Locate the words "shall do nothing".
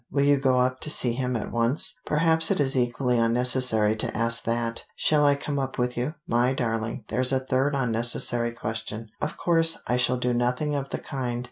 9.97-10.73